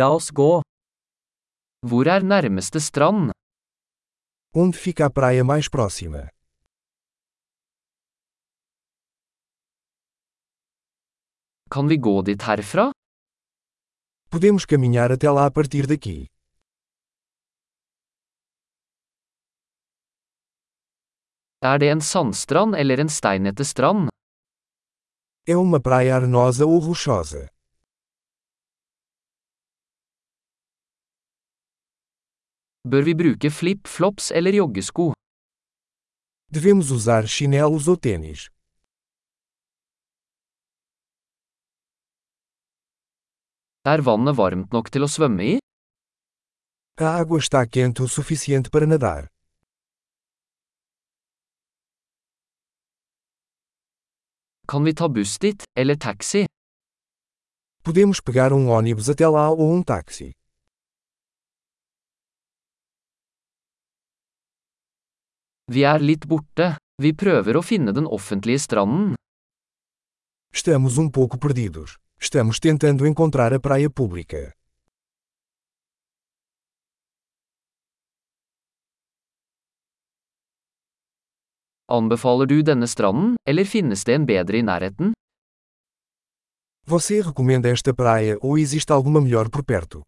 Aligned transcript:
La 0.00 0.06
oss 0.16 0.30
gå. 0.32 0.62
Hvor 1.88 2.08
er 2.08 2.22
nærmeste 2.24 2.80
strand? 2.80 3.32
Onde 4.54 4.78
fica 4.84 5.04
a 5.06 5.10
praia 5.10 5.44
mais 5.44 5.68
próxima? 5.68 6.22
Kan 11.70 11.88
vi 11.88 11.96
gå 12.06 12.22
dit 12.22 12.42
herfra? 12.48 12.90
Podemos 14.30 14.64
caminhar 14.64 15.12
até 15.12 15.28
lá 15.30 15.44
a 15.46 15.50
partir 15.50 15.86
daqui. 15.86 16.26
Er 21.60 21.78
det 21.78 21.90
en 21.92 22.00
sandstrand 22.00 22.74
eller 22.74 22.98
en 23.00 23.08
steinete 23.08 23.64
strand? 23.64 24.08
É 25.46 25.54
uma 25.56 25.80
praia 25.80 26.16
arenosa 26.16 26.64
ou 26.64 26.78
rochosa? 26.78 27.51
Bør 32.84 33.02
vi 33.06 33.14
bruke 33.14 33.50
flip-flops 33.50 34.32
eller 34.34 34.52
joggesko? 34.58 35.12
Devemos 36.50 36.90
usar 36.90 37.26
chinelos 37.34 37.86
ou 37.86 37.96
tênis? 37.96 38.48
Er 43.86 44.02
vannet 44.02 44.34
varmt 44.34 44.74
nok 44.74 44.90
til 44.90 45.06
å 45.06 45.10
svømme 45.14 45.46
i? 45.52 45.54
A 46.98 47.14
água 47.22 47.38
está 47.38 47.62
quente 47.70 48.02
o 48.02 48.08
suficiente 48.08 48.68
para 48.74 48.86
nadar. 48.86 49.30
Kan 54.66 54.82
vi 54.82 54.92
ta 54.98 55.06
buss 55.06 55.38
dit, 55.38 55.62
eller 55.78 55.94
taxi? 55.94 56.46
Podemos 57.86 58.18
pegar 58.20 58.52
um 58.52 58.70
ônibus 58.74 59.08
até 59.08 59.26
lá 59.28 59.50
ou 59.50 59.70
um 59.70 59.82
táxi. 59.82 60.32
Vi 65.72 65.86
er 65.88 66.02
litt 66.04 66.26
borte. 66.28 66.74
Vi 67.00 67.14
prøver 67.16 67.56
å 67.56 67.62
finne 67.64 67.94
den 67.96 68.04
offentlige 68.04 68.60
stranden. 68.60 69.14
Estamos 70.52 70.98
um 71.00 71.08
pouco 71.08 71.38
perdidos. 71.40 71.96
Estamos 72.20 72.60
tentando 72.60 73.06
encontrar 73.06 73.54
a 73.54 73.60
praia 73.60 73.88
pública. 73.88 74.52
Anbefaler 81.88 82.46
du 82.46 82.60
denne 82.62 82.86
stranden, 82.86 83.36
eller 83.48 83.64
finnes 83.64 84.04
det 84.04 84.14
en 84.20 84.28
bedre 84.28 84.60
i 84.60 84.62
nærheten? 84.62 85.16
Você 86.84 87.22
recomenda 87.22 87.72
esta 87.72 87.94
praia 87.94 88.36
ou 88.42 88.58
existe 88.58 88.92
alguma 88.92 89.20
melhor 89.20 89.48
por 89.48 89.64
perto? 89.64 90.02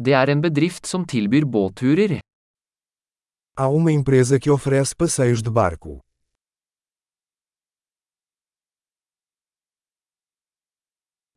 Det 0.00 0.14
er 0.16 0.30
en 0.32 0.40
bedrift 0.40 0.86
som 0.88 1.02
tilbyr 1.04 1.44
båtturer. 1.44 2.20
Há 3.58 3.66
uma 3.68 3.92
empresa 3.92 4.38
que 4.40 4.50
oferece 4.50 4.96
passeios 4.96 5.42
de 5.42 5.50
barco. 5.50 6.00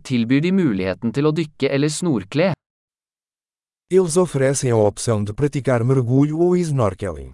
Tilbyr 0.04 0.42
de 0.46 0.52
muligheten 0.56 1.12
til 1.12 1.28
å 1.28 1.34
dykke 1.36 1.74
eller 1.76 1.92
snorkle? 1.92 2.54
Eles 3.92 4.16
oferecem 4.16 4.72
a 4.72 4.80
opção 4.80 5.28
de 5.28 5.36
praticar 5.36 5.84
mergulho 5.84 6.40
ou 6.40 6.56
snorkeling. 6.56 7.34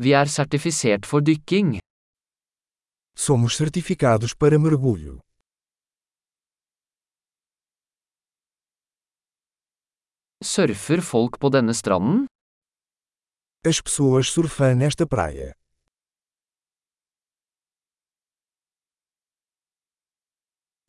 Vi 0.00 0.16
er 0.16 0.26
sertifisert 0.26 1.04
for 1.04 1.20
dykking. 1.20 1.76
Somos 3.14 3.56
certificados 3.56 4.34
para 4.34 4.58
mergulho. 4.58 5.20
Surfer 10.42 11.00
folk 11.02 11.38
på 11.38 11.48
denne 11.50 11.74
stranden? 11.74 12.26
As 13.64 13.80
pessoas 13.80 14.26
surfam 14.26 14.74
nesta 14.76 15.06
praia. 15.06 15.52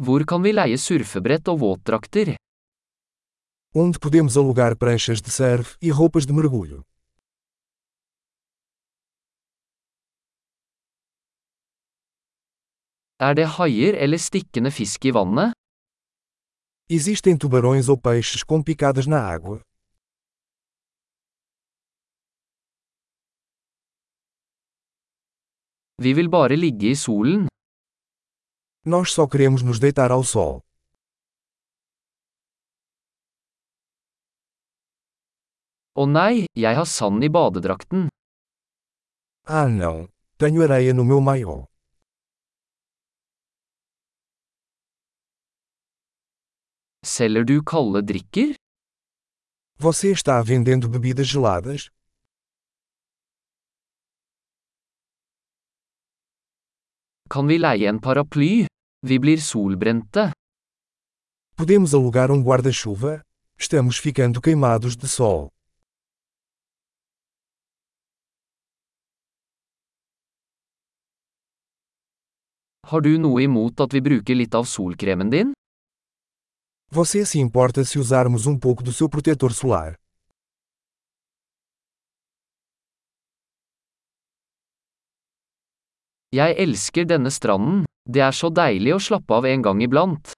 Hvor 0.03 0.25
kan 0.25 0.41
vi 0.41 0.51
leie 0.55 0.77
surfebrett 0.77 1.47
og 1.47 1.59
våtdrakter? 1.59 2.35
Onde 3.75 3.99
podemos 3.99 4.37
alugar 4.37 4.75
pranchas 4.75 5.21
de 5.21 5.31
surf 5.31 5.77
e 5.81 5.91
roupas 5.91 6.25
de 6.25 6.33
mergulho. 6.33 6.81
Er 13.23 13.33
det 13.37 13.45
haier 13.55 13.95
eller 14.03 14.19
stikkende 14.19 14.71
fisk 14.77 15.05
i 15.09 15.11
vannet? 15.15 15.53
Existem 16.97 17.37
tubarões 17.39 17.87
ou 17.87 17.97
peixes 18.07 18.43
com 18.43 18.61
picadas 18.69 19.07
na 19.07 19.19
água? 19.35 19.61
Vi 26.03 26.11
vil 26.17 26.29
bare 26.35 26.55
ligge 26.59 26.91
i 26.91 26.95
solen. 27.05 27.47
Nós 28.85 29.13
só 29.15 29.23
queremos 29.31 29.61
nos 29.63 29.79
deitar 29.79 30.11
ao 30.11 30.23
sol. 30.23 30.59
Å 35.95 36.03
nei, 36.17 36.45
jeg 36.57 36.75
har 36.75 36.89
sand 36.97 37.23
i 37.23 37.29
badedrakten. 37.29 38.09
Ah 39.47 39.69
não! 39.69 40.09
Tenho 40.37 40.63
areia 40.65 40.93
no 40.93 41.05
meu 41.05 41.21
maiô. 41.21 41.63
Selger 47.05 47.43
du 47.43 47.61
kalde 47.61 48.01
drikker? 48.01 48.55
Você 49.77 50.11
está 50.13 50.41
vendendo 50.41 50.87
bebidas 50.87 51.27
geladas? 51.27 51.89
Kan 57.29 57.47
vi 57.47 57.57
leie 57.57 57.89
en 57.89 57.99
paraply? 57.99 58.67
Vi 59.03 59.19
blir 59.19 59.41
solbrente. 59.41 60.31
Podemos 61.57 61.93
alugar 61.93 62.31
um 62.31 62.41
guarda-chuva? 62.41 63.21
Estamos 63.59 63.97
ficando 63.97 64.39
queimados 64.39 64.95
de 64.95 65.07
sol. 65.07 65.49
Har 72.87 73.01
du 73.01 73.19
noe 73.19 73.43
imot 73.43 73.81
at 73.81 73.91
vi 73.91 73.99
bruker 73.99 74.35
litt 74.39 74.55
av 74.55 74.63
solkremen 74.63 75.29
din? 75.29 75.53
Você 76.95 77.25
se 77.25 77.39
importa 77.39 77.83
se 77.83 77.97
usarmos 77.97 78.45
um 78.45 78.55
pouco 78.55 78.83
do 78.83 78.93
seu 78.93 79.09
protetor 79.09 79.51
solar? 79.51 79.95
Jeg 86.31 86.53
elsker 86.59 87.07
denne 87.09 87.31
stranden. 87.31 87.81
Det 88.05 88.21
er 88.21 88.29
så 88.37 88.51
deilig 88.53 88.93
å 88.93 89.01
slappe 89.01 89.33
av 89.33 89.49
en 89.49 89.65
gang 89.65 89.81
iblant. 89.81 90.37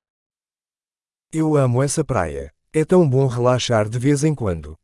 Eu 1.33 1.57
amo 1.57 1.83
essa 1.83 2.05
praia. 2.05 2.47
É 2.71 2.85
tão 2.85 3.03
bom 3.03 3.27
relaxar 3.27 3.89
de 3.89 3.99
vez 3.99 4.23
em 4.23 4.33
quando. 4.33 4.77